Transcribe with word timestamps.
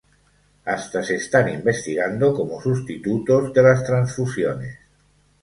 Hasta 0.65 1.03
se 1.03 1.13
están 1.17 1.47
investigando 1.49 2.33
como 2.33 2.59
sustitutos 2.59 3.53
de 3.53 3.61
las 3.61 3.83
transfusiones. 3.83 4.79